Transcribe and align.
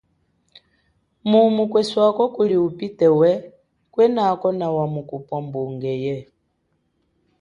Mumu 1.29 1.63
kweswako 1.71 2.23
kuli 2.35 2.55
upite 2.67 3.07
we, 3.19 3.31
kwenako 3.93 4.47
nawa 4.59 4.83
mukupwa 4.93 5.37
mbunge 5.45 5.93
ye. 6.05 6.17